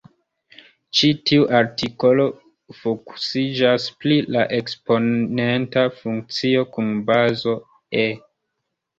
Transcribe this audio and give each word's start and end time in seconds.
Ĉi 0.99 1.07
tiu 1.29 1.43
artikolo 1.57 2.23
fokusiĝas 2.77 3.85
pri 4.03 4.17
la 4.35 4.45
eksponenta 4.59 5.83
funkcio 5.99 6.63
kun 6.79 6.89
bazo 7.11 7.55
"e". 8.05 8.07